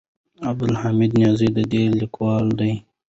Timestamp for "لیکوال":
1.99-2.45